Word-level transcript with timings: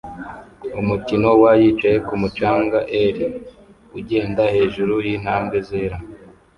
Umukino 0.81 1.27
wa 1.41 1.51
yicaye 1.61 1.97
kumu 2.07 2.27
canga 2.37 2.79
er 3.03 3.15
ugenda 3.97 4.43
hejuru 4.55 4.93
yintambwe 5.05 5.57
zera 5.69 5.97